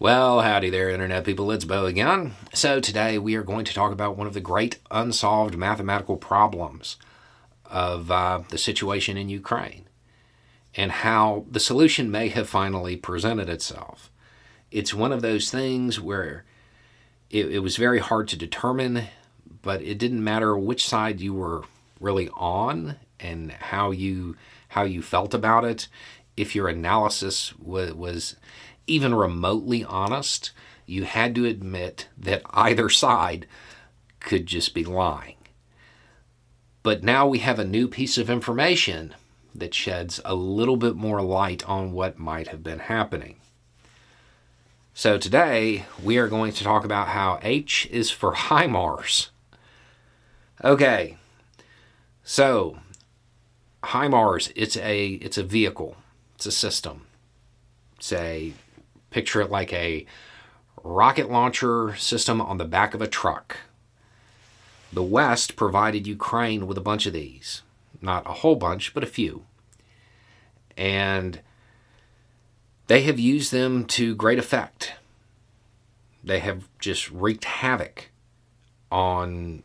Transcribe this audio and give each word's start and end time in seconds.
Well, 0.00 0.40
howdy 0.40 0.70
there, 0.70 0.88
Internet 0.88 1.26
people. 1.26 1.50
It's 1.50 1.66
Beau 1.66 1.84
again. 1.84 2.32
So, 2.54 2.80
today 2.80 3.18
we 3.18 3.34
are 3.34 3.42
going 3.42 3.66
to 3.66 3.74
talk 3.74 3.92
about 3.92 4.16
one 4.16 4.26
of 4.26 4.32
the 4.32 4.40
great 4.40 4.78
unsolved 4.90 5.58
mathematical 5.58 6.16
problems 6.16 6.96
of 7.66 8.10
uh, 8.10 8.40
the 8.48 8.56
situation 8.56 9.18
in 9.18 9.28
Ukraine 9.28 9.84
and 10.74 10.90
how 10.90 11.44
the 11.50 11.60
solution 11.60 12.10
may 12.10 12.28
have 12.28 12.48
finally 12.48 12.96
presented 12.96 13.50
itself. 13.50 14.10
It's 14.70 14.94
one 14.94 15.12
of 15.12 15.20
those 15.20 15.50
things 15.50 16.00
where 16.00 16.46
it, 17.28 17.52
it 17.52 17.58
was 17.58 17.76
very 17.76 17.98
hard 17.98 18.26
to 18.28 18.38
determine, 18.38 19.08
but 19.60 19.82
it 19.82 19.98
didn't 19.98 20.24
matter 20.24 20.56
which 20.56 20.88
side 20.88 21.20
you 21.20 21.34
were 21.34 21.64
really 22.00 22.30
on 22.38 22.96
and 23.20 23.52
how 23.52 23.90
you 23.90 24.34
how 24.68 24.84
you 24.84 25.02
felt 25.02 25.34
about 25.34 25.66
it. 25.66 25.88
If 26.38 26.54
your 26.54 26.68
analysis 26.68 27.52
was, 27.58 27.92
was 27.92 28.36
even 28.90 29.14
remotely 29.14 29.84
honest, 29.84 30.50
you 30.84 31.04
had 31.04 31.34
to 31.36 31.46
admit 31.46 32.08
that 32.18 32.42
either 32.50 32.88
side 32.88 33.46
could 34.18 34.46
just 34.46 34.74
be 34.74 34.84
lying. 34.84 35.36
But 36.82 37.04
now 37.04 37.26
we 37.26 37.38
have 37.38 37.58
a 37.58 37.64
new 37.64 37.86
piece 37.86 38.18
of 38.18 38.28
information 38.28 39.14
that 39.54 39.74
sheds 39.74 40.20
a 40.24 40.34
little 40.34 40.76
bit 40.76 40.96
more 40.96 41.22
light 41.22 41.66
on 41.68 41.92
what 41.92 42.18
might 42.18 42.48
have 42.48 42.62
been 42.62 42.80
happening. 42.80 43.36
So 44.92 45.18
today 45.18 45.86
we 46.02 46.18
are 46.18 46.28
going 46.28 46.52
to 46.52 46.64
talk 46.64 46.84
about 46.84 47.08
how 47.08 47.38
H 47.42 47.86
is 47.90 48.10
for 48.10 48.34
HIMARS. 48.34 49.30
Okay, 50.64 51.16
so 52.24 52.78
HIMARS 53.84 54.52
it's 54.56 54.76
a 54.76 55.12
it's 55.12 55.38
a 55.38 55.42
vehicle, 55.42 55.96
it's 56.34 56.46
a 56.46 56.52
system. 56.52 57.06
Say 57.98 58.54
Picture 59.10 59.40
it 59.40 59.50
like 59.50 59.72
a 59.72 60.06
rocket 60.82 61.30
launcher 61.30 61.94
system 61.96 62.40
on 62.40 62.58
the 62.58 62.64
back 62.64 62.94
of 62.94 63.02
a 63.02 63.08
truck. 63.08 63.58
The 64.92 65.02
West 65.02 65.56
provided 65.56 66.06
Ukraine 66.06 66.66
with 66.66 66.78
a 66.78 66.82
bunch 66.82 67.06
of 67.06 67.12
these. 67.12 67.62
Not 68.00 68.26
a 68.26 68.34
whole 68.34 68.56
bunch, 68.56 68.94
but 68.94 69.04
a 69.04 69.08
few. 69.08 69.44
And 70.76 71.40
they 72.86 73.02
have 73.02 73.20
used 73.20 73.52
them 73.52 73.84
to 73.86 74.14
great 74.14 74.38
effect. 74.38 74.94
They 76.24 76.40
have 76.40 76.68
just 76.78 77.10
wreaked 77.10 77.44
havoc 77.44 78.10
on, 78.90 79.64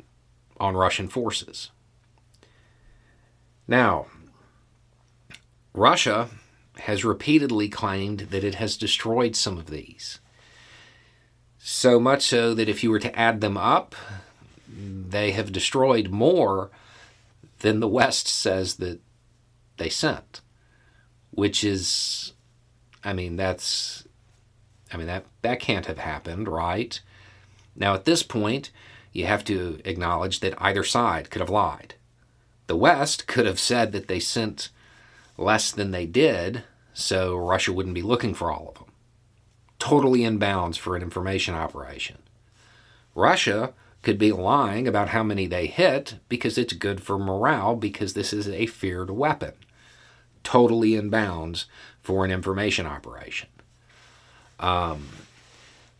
on 0.59 0.75
Russian 0.75 1.07
forces. 1.07 1.71
Now, 3.67 4.05
Russia 5.73 6.29
has 6.79 7.05
repeatedly 7.05 7.69
claimed 7.69 8.19
that 8.31 8.43
it 8.43 8.55
has 8.55 8.77
destroyed 8.77 9.35
some 9.35 9.57
of 9.57 9.67
these. 9.67 10.19
So 11.57 11.99
much 11.99 12.23
so 12.23 12.53
that 12.53 12.69
if 12.69 12.83
you 12.83 12.91
were 12.91 12.99
to 12.99 13.17
add 13.17 13.41
them 13.41 13.57
up, 13.57 13.95
they 14.67 15.31
have 15.31 15.51
destroyed 15.51 16.09
more 16.09 16.69
than 17.59 17.79
the 17.79 17.87
West 17.87 18.27
says 18.27 18.75
that 18.75 18.99
they 19.77 19.89
sent, 19.89 20.41
which 21.31 21.63
is, 21.63 22.33
I 23.03 23.13
mean, 23.13 23.35
that's, 23.35 24.07
I 24.91 24.97
mean, 24.97 25.07
that, 25.07 25.25
that 25.41 25.59
can't 25.59 25.85
have 25.87 25.97
happened, 25.97 26.47
right? 26.47 26.99
Now, 27.75 27.93
at 27.93 28.05
this 28.05 28.23
point, 28.23 28.71
you 29.11 29.25
have 29.25 29.43
to 29.45 29.79
acknowledge 29.85 30.41
that 30.41 30.61
either 30.61 30.83
side 30.83 31.29
could 31.29 31.39
have 31.39 31.49
lied. 31.49 31.95
The 32.67 32.75
West 32.75 33.27
could 33.27 33.45
have 33.45 33.59
said 33.59 33.91
that 33.91 34.07
they 34.07 34.19
sent 34.19 34.69
less 35.37 35.71
than 35.71 35.91
they 35.91 36.05
did, 36.05 36.63
so 36.93 37.35
Russia 37.35 37.73
wouldn't 37.73 37.95
be 37.95 38.01
looking 38.01 38.33
for 38.33 38.51
all 38.51 38.69
of 38.69 38.75
them. 38.75 38.91
Totally 39.79 40.23
in 40.23 40.37
bounds 40.37 40.77
for 40.77 40.95
an 40.95 41.01
information 41.01 41.53
operation. 41.53 42.17
Russia 43.13 43.73
could 44.01 44.17
be 44.17 44.31
lying 44.31 44.87
about 44.87 45.09
how 45.09 45.23
many 45.23 45.47
they 45.47 45.65
hit 45.65 46.19
because 46.29 46.57
it's 46.57 46.73
good 46.73 47.01
for 47.01 47.17
morale 47.17 47.75
because 47.75 48.13
this 48.13 48.31
is 48.31 48.47
a 48.47 48.67
feared 48.67 49.09
weapon. 49.09 49.53
Totally 50.43 50.95
in 50.95 51.09
bounds 51.09 51.65
for 52.01 52.23
an 52.23 52.31
information 52.31 52.85
operation. 52.85 53.49
Um, 54.59 55.09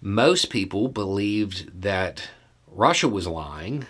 most 0.02 0.50
people 0.50 0.88
believed 0.88 1.82
that 1.82 2.30
Russia 2.68 3.10
was 3.10 3.28
lying 3.28 3.88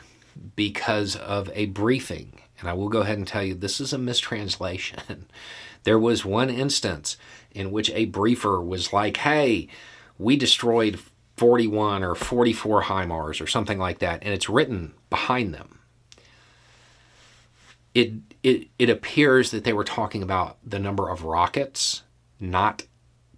because 0.56 1.16
of 1.16 1.52
a 1.54 1.66
briefing 1.68 2.40
and 2.60 2.70
I 2.70 2.74
will 2.74 2.90
go 2.90 3.02
ahead 3.02 3.18
and 3.18 3.28
tell 3.28 3.44
you 3.44 3.54
this 3.54 3.80
is 3.80 3.94
a 3.94 3.98
mistranslation. 3.98 5.28
there 5.84 6.00
was 6.00 6.26
one 6.26 6.50
instance 6.50 7.18
in 7.52 7.72
which 7.72 7.90
a 7.92 8.06
briefer 8.06 8.62
was 8.62 8.94
like, 8.94 9.18
hey, 9.18 9.68
we 10.18 10.36
destroyed 10.36 11.00
41 11.38 12.04
or 12.04 12.16
44 12.16 12.84
HIMARS 12.84 13.42
or 13.42 13.48
something 13.48 13.78
like 13.78 14.00
that, 14.00 14.24
and 14.24 14.34
it's 14.34 14.50
written 14.50 14.94
behind 15.10 15.54
them. 15.54 15.80
It, 17.94 18.14
it, 18.44 18.68
it 18.78 18.90
appears 18.90 19.52
that 19.52 19.64
they 19.64 19.74
were 19.74 19.84
talking 19.84 20.22
about 20.22 20.58
the 20.64 20.80
number 20.80 21.10
of 21.10 21.24
rockets, 21.24 22.04
not 22.40 22.84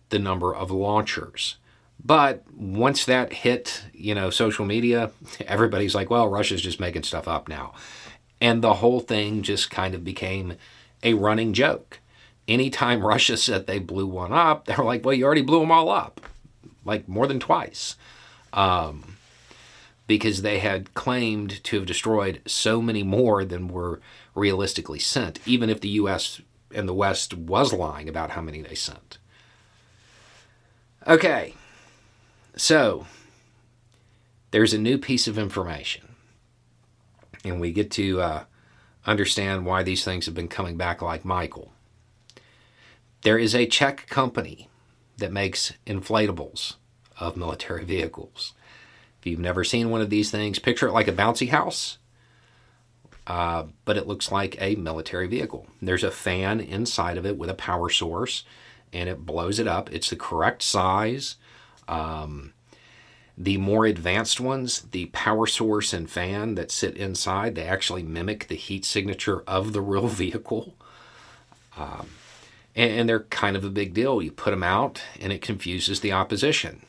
the 0.10 0.20
number 0.20 0.54
of 0.54 0.72
launchers. 0.72 1.58
But 2.04 2.44
once 2.56 3.06
that 3.06 3.34
hit, 3.34 3.84
you 3.94 4.16
know, 4.16 4.30
social 4.30 4.66
media, 4.66 5.12
everybody's 5.46 5.96
like, 5.96 6.10
well, 6.10 6.28
Russia's 6.28 6.62
just 6.62 6.80
making 6.80 7.04
stuff 7.04 7.28
up 7.28 7.48
now. 7.48 7.74
And 8.40 8.62
the 8.64 8.76
whole 8.76 9.00
thing 9.00 9.42
just 9.42 9.72
kind 9.72 9.96
of 9.96 10.04
became 10.04 10.56
a 11.04 11.14
running 11.14 11.54
joke. 11.54 12.00
Anytime 12.48 13.02
Russia 13.06 13.38
said 13.38 13.68
they 13.68 13.80
blew 13.80 14.08
one 14.08 14.34
up, 14.34 14.66
they 14.66 14.76
were 14.76 14.84
like, 14.84 15.06
well, 15.06 15.14
you 15.14 15.26
already 15.26 15.42
blew 15.42 15.60
them 15.60 15.72
all 15.72 15.90
up, 15.90 16.22
like 16.86 17.08
more 17.08 17.28
than 17.28 17.40
twice. 17.40 17.96
Um, 18.54 19.18
because 20.08 20.42
they 20.42 20.60
had 20.60 20.94
claimed 20.94 21.64
to 21.66 21.78
have 21.78 21.86
destroyed 21.86 22.42
so 22.46 22.82
many 22.82 23.04
more 23.04 23.44
than 23.44 23.68
were 23.68 24.00
realistically 24.34 25.00
sent, 25.00 25.40
even 25.46 25.70
if 25.70 25.82
the 25.82 25.90
U.S. 25.90 26.42
and 26.74 26.88
the 26.88 26.94
West 26.94 27.34
was 27.34 27.74
lying 27.74 28.08
about 28.08 28.32
how 28.32 28.42
many 28.42 28.62
they 28.62 28.76
sent. 28.76 29.18
Okay, 31.06 31.56
so 32.56 33.06
there's 34.52 34.74
a 34.74 34.78
new 34.78 34.98
piece 34.98 35.28
of 35.28 35.38
information 35.38 36.07
and 37.44 37.60
we 37.60 37.72
get 37.72 37.92
to 37.92 38.22
uh, 38.22 38.44
understand 39.06 39.66
why 39.66 39.84
these 39.84 40.04
things 40.04 40.26
have 40.26 40.36
been 40.36 40.48
coming 40.48 40.78
back 40.78 41.02
like 41.02 41.26
Michael. 41.26 41.74
There 43.22 43.38
is 43.38 43.56
a 43.56 43.66
Czech 43.66 44.08
company 44.08 44.70
that 45.18 45.32
makes 45.32 45.74
inflatables 45.86 46.76
of 47.20 47.38
military 47.38 47.84
vehicles. 47.86 48.54
If 49.20 49.26
you've 49.26 49.40
never 49.40 49.64
seen 49.64 49.90
one 49.90 50.02
of 50.02 50.10
these 50.10 50.30
things, 50.30 50.60
picture 50.60 50.88
it 50.88 50.94
like 50.94 51.08
a 51.08 51.14
bouncy 51.14 51.50
house, 51.50 51.98
uh, 53.26 53.66
but 53.84 53.98
it 53.98 54.08
looks 54.08 54.32
like 54.32 54.56
a 54.62 54.76
military 54.76 55.28
vehicle. 55.28 55.68
There's 55.82 56.04
a 56.04 56.12
fan 56.12 56.60
inside 56.60 57.18
of 57.18 57.26
it 57.26 57.38
with 57.38 57.50
a 57.50 57.56
power 57.56 57.90
source, 57.90 58.44
and 58.94 59.10
it 59.10 59.26
blows 59.26 59.60
it 59.60 59.68
up. 59.68 59.92
It's 59.92 60.10
the 60.10 60.16
correct 60.16 60.62
size. 60.62 61.36
Um, 61.88 62.54
the 63.38 63.58
more 63.58 63.86
advanced 63.86 64.40
ones, 64.40 64.82
the 64.92 65.06
power 65.08 65.46
source 65.46 65.94
and 65.94 66.10
fan 66.10 66.56
that 66.56 66.72
sit 66.72 66.98
inside, 66.98 67.54
they 67.54 67.66
actually 67.66 68.02
mimic 68.02 68.48
the 68.48 68.56
heat 68.56 68.84
signature 68.84 69.44
of 69.46 69.74
the 69.74 69.82
real 69.94 70.08
vehicle. 70.08 70.74
Um, 71.78 72.08
and, 72.76 72.92
and, 72.92 73.10
they're 73.10 73.20
kind 73.20 73.56
of 73.56 73.64
a 73.64 73.70
big 73.70 73.94
deal. 73.94 74.22
You 74.22 74.32
put 74.32 74.50
them 74.50 74.64
out, 74.64 75.04
and 75.20 75.32
it 75.32 75.44
confuses 75.44 76.00
the 76.00 76.12
opposition. 76.12 76.82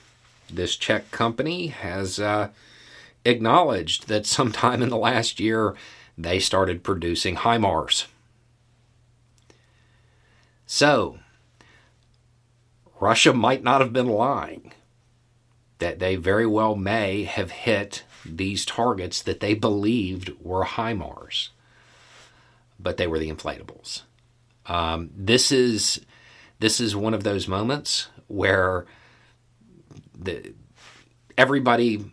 This 0.50 0.76
Czech 0.76 1.10
company 1.10 1.66
has 1.66 2.18
uh, 2.18 2.48
acknowledged 3.26 4.08
that 4.08 4.24
sometime 4.26 4.82
in 4.82 4.88
the 4.88 4.96
last 4.96 5.38
year 5.38 5.74
they 6.16 6.38
started 6.38 6.82
producing 6.82 7.36
HIMARS. 7.36 8.06
So, 10.66 11.18
Russia 12.98 13.34
might 13.34 13.62
not 13.62 13.82
have 13.82 13.92
been 13.92 14.08
lying 14.08 14.72
that 15.78 15.98
they 15.98 16.16
very 16.16 16.46
well 16.46 16.74
may 16.74 17.24
have 17.24 17.50
hit 17.50 18.04
these 18.24 18.64
targets 18.64 19.22
that 19.22 19.40
they 19.40 19.54
believed 19.54 20.32
were 20.40 20.64
HIMARS, 20.64 21.50
but 22.78 22.96
they 22.96 23.06
were 23.06 23.18
the 23.18 23.30
inflatables. 23.30 24.02
Um, 24.66 25.10
this 25.16 25.50
is 25.50 26.00
this 26.58 26.80
is 26.80 26.94
one 26.94 27.14
of 27.14 27.22
those 27.22 27.48
moments 27.48 28.08
where 28.26 28.84
the, 30.18 30.52
everybody 31.36 32.04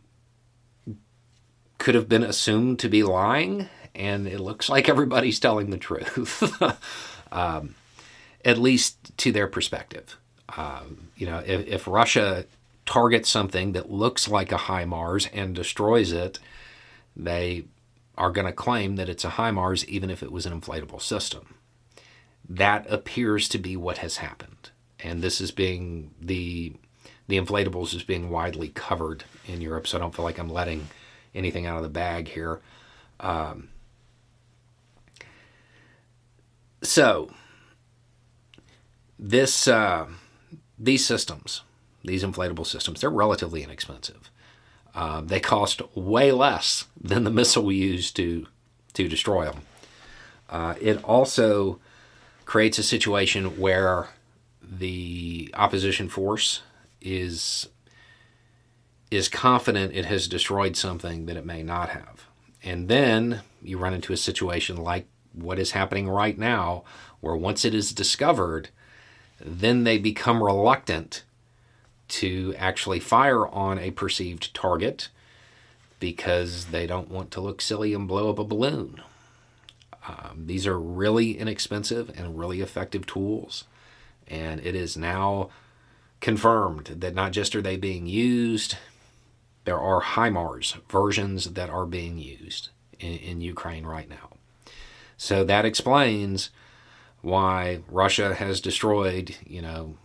could 1.77 1.95
have 1.95 2.07
been 2.07 2.23
assumed 2.23 2.79
to 2.79 2.89
be 2.89 3.03
lying, 3.03 3.67
and 3.93 4.27
it 4.27 4.39
looks 4.39 4.69
like 4.69 4.87
everybody's 4.87 5.39
telling 5.39 5.71
the 5.71 5.77
truth, 5.77 6.61
um, 7.31 7.75
at 8.43 8.57
least 8.57 9.17
to 9.17 9.31
their 9.31 9.47
perspective. 9.47 10.17
Um, 10.55 11.09
you 11.17 11.25
know, 11.25 11.39
if, 11.45 11.67
if 11.67 11.87
Russia 11.87 12.45
targets 12.85 13.29
something 13.29 13.71
that 13.73 13.91
looks 13.91 14.27
like 14.27 14.51
a 14.51 14.57
HIMARS 14.57 15.29
and 15.33 15.55
destroys 15.55 16.11
it, 16.11 16.39
they 17.15 17.65
are 18.17 18.31
going 18.31 18.47
to 18.47 18.53
claim 18.53 18.95
that 18.95 19.09
it's 19.09 19.25
a 19.25 19.31
HIMARS 19.31 19.85
even 19.85 20.09
if 20.09 20.23
it 20.23 20.31
was 20.31 20.45
an 20.45 20.59
inflatable 20.59 21.01
system. 21.01 21.55
That 22.47 22.85
appears 22.91 23.49
to 23.49 23.57
be 23.57 23.75
what 23.75 23.97
has 23.99 24.17
happened. 24.17 24.69
And 24.99 25.21
this 25.21 25.41
is 25.41 25.51
being 25.51 26.11
the 26.21 26.73
the 27.27 27.39
inflatables 27.39 27.95
is 27.95 28.03
being 28.03 28.29
widely 28.29 28.69
covered 28.69 29.23
in 29.47 29.59
Europe, 29.59 29.87
so 29.87 29.97
I 29.97 30.01
don't 30.01 30.15
feel 30.15 30.25
like 30.25 30.37
I'm 30.37 30.49
letting 30.49 30.87
anything 31.33 31.65
out 31.65 31.77
of 31.77 31.83
the 31.83 31.89
bag 31.89 32.27
here. 32.27 32.61
Um, 33.19 33.69
so 36.83 37.31
this 39.17 39.67
uh, 39.67 40.07
these 40.77 41.05
systems, 41.05 41.61
these 42.05 42.23
inflatable 42.23 42.65
systems, 42.65 43.01
they're 43.01 43.09
relatively 43.09 43.63
inexpensive. 43.63 44.29
Uh, 44.93 45.21
they 45.21 45.39
cost 45.39 45.81
way 45.95 46.31
less 46.31 46.85
than 46.99 47.23
the 47.23 47.29
missile 47.29 47.65
we 47.65 47.75
use 47.75 48.11
to 48.11 48.47
to 48.93 49.09
destroy 49.09 49.45
them. 49.45 49.61
Uh, 50.49 50.75
it 50.79 51.03
also 51.03 51.79
creates 52.45 52.77
a 52.77 52.83
situation 52.83 53.59
where 53.59 54.09
the 54.61 55.53
opposition 55.55 56.07
force 56.07 56.61
is 57.01 57.67
is 59.11 59.29
confident 59.29 59.93
it 59.93 60.05
has 60.05 60.27
destroyed 60.27 60.75
something 60.75 61.25
that 61.25 61.37
it 61.37 61.45
may 61.45 61.61
not 61.61 61.89
have. 61.89 62.25
And 62.63 62.87
then 62.87 63.41
you 63.61 63.77
run 63.77 63.93
into 63.93 64.13
a 64.13 64.17
situation 64.17 64.77
like 64.77 65.07
what 65.33 65.59
is 65.59 65.71
happening 65.71 66.09
right 66.09 66.37
now, 66.37 66.83
where 67.19 67.35
once 67.35 67.65
it 67.65 67.73
is 67.73 67.91
discovered, 67.91 68.69
then 69.39 69.83
they 69.83 69.97
become 69.97 70.43
reluctant 70.43 71.23
to 72.07 72.53
actually 72.57 72.99
fire 72.99 73.47
on 73.47 73.79
a 73.79 73.91
perceived 73.91 74.53
target 74.53 75.09
because 75.99 76.65
they 76.65 76.85
don't 76.85 77.09
want 77.09 77.31
to 77.31 77.41
look 77.41 77.61
silly 77.61 77.93
and 77.93 78.07
blow 78.07 78.29
up 78.29 78.39
a 78.39 78.43
balloon. 78.43 79.01
Um, 80.07 80.43
these 80.45 80.67
are 80.67 80.79
really 80.79 81.37
inexpensive 81.37 82.11
and 82.15 82.37
really 82.37 82.61
effective 82.61 83.07
tools, 83.07 83.63
and 84.27 84.59
it 84.63 84.75
is 84.75 84.95
now 84.95 85.49
confirmed 86.21 86.85
that 86.99 87.15
not 87.15 87.31
just 87.31 87.55
are 87.55 87.61
they 87.61 87.77
being 87.77 88.05
used, 88.05 88.77
there 89.65 89.79
are 89.79 90.01
HIMARS 90.01 90.77
versions 90.89 91.53
that 91.53 91.69
are 91.69 91.85
being 91.85 92.17
used 92.17 92.69
in, 92.99 93.17
in 93.17 93.41
Ukraine 93.41 93.85
right 93.85 94.09
now. 94.09 94.29
So 95.17 95.43
that 95.43 95.65
explains 95.65 96.51
why 97.21 97.79
Russia 97.89 98.35
has 98.35 98.61
destroyed, 98.61 99.35
you 99.45 99.61
know, 99.61 99.97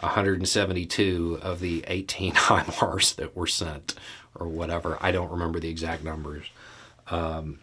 172 0.00 1.40
of 1.42 1.60
the 1.60 1.84
18 1.86 2.32
HIMARS 2.34 3.16
that 3.16 3.36
were 3.36 3.46
sent, 3.46 3.94
or 4.34 4.46
whatever. 4.46 4.98
I 5.00 5.12
don't 5.12 5.30
remember 5.30 5.60
the 5.60 5.70
exact 5.70 6.04
numbers. 6.04 6.46
Um, 7.10 7.58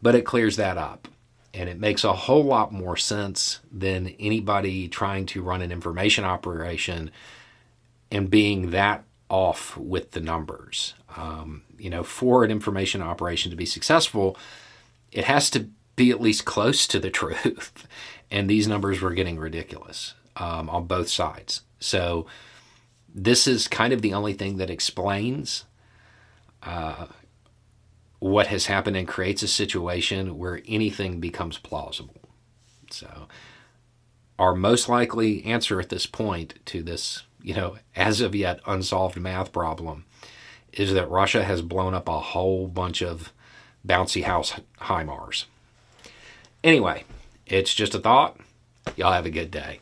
but 0.00 0.14
it 0.14 0.22
clears 0.22 0.56
that 0.56 0.78
up. 0.78 1.08
And 1.54 1.68
it 1.68 1.80
makes 1.80 2.04
a 2.04 2.12
whole 2.12 2.44
lot 2.44 2.72
more 2.72 2.96
sense 2.96 3.60
than 3.72 4.14
anybody 4.20 4.86
trying 4.86 5.26
to 5.26 5.42
run 5.42 5.62
an 5.62 5.72
information 5.72 6.24
operation 6.24 7.10
and 8.10 8.30
being 8.30 8.70
that 8.70 9.04
off 9.28 9.76
with 9.76 10.12
the 10.12 10.20
numbers. 10.20 10.94
Um, 11.16 11.62
you 11.78 11.90
know, 11.90 12.04
for 12.04 12.44
an 12.44 12.50
information 12.50 13.02
operation 13.02 13.50
to 13.50 13.56
be 13.56 13.66
successful, 13.66 14.36
it 15.10 15.24
has 15.24 15.50
to 15.50 15.68
be 15.96 16.10
at 16.10 16.20
least 16.20 16.44
close 16.44 16.86
to 16.86 17.00
the 17.00 17.10
truth. 17.10 17.86
and 18.30 18.48
these 18.48 18.68
numbers 18.68 19.00
were 19.00 19.14
getting 19.14 19.38
ridiculous 19.38 20.14
um, 20.38 20.68
on 20.70 20.86
both 20.86 21.08
sides. 21.08 21.62
So 21.80 22.26
this 23.14 23.46
is 23.46 23.68
kind 23.68 23.92
of 23.92 24.02
the 24.02 24.14
only 24.14 24.32
thing 24.32 24.56
that 24.58 24.70
explains 24.70 25.64
uh, 26.62 27.06
what 28.18 28.48
has 28.48 28.66
happened 28.66 28.96
and 28.96 29.06
creates 29.06 29.42
a 29.42 29.48
situation 29.48 30.38
where 30.38 30.60
anything 30.66 31.20
becomes 31.20 31.58
plausible. 31.58 32.16
So 32.90 33.28
our 34.38 34.54
most 34.54 34.88
likely 34.88 35.44
answer 35.44 35.80
at 35.80 35.88
this 35.88 36.06
point 36.06 36.54
to 36.66 36.82
this, 36.82 37.24
you 37.42 37.54
know, 37.54 37.76
as 37.96 38.20
of 38.20 38.34
yet 38.34 38.60
unsolved 38.66 39.16
math 39.18 39.52
problem 39.52 40.04
is 40.72 40.92
that 40.92 41.10
Russia 41.10 41.44
has 41.44 41.62
blown 41.62 41.94
up 41.94 42.08
a 42.08 42.20
whole 42.20 42.68
bunch 42.68 43.02
of 43.02 43.32
bouncy 43.86 44.24
house 44.24 44.54
HIMARS. 44.82 45.44
Anyway, 46.62 47.04
it's 47.46 47.74
just 47.74 47.94
a 47.94 47.98
thought. 47.98 48.38
Y'all 48.96 49.12
have 49.12 49.26
a 49.26 49.30
good 49.30 49.50
day. 49.50 49.80